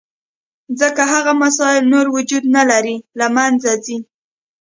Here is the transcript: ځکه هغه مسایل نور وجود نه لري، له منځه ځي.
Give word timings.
ځکه 0.81 1.01
هغه 1.13 1.31
مسایل 1.43 1.83
نور 1.93 2.07
وجود 2.17 2.43
نه 2.55 2.63
لري، 2.71 2.97
له 3.19 3.27
منځه 3.35 3.71
ځي. 3.85 3.97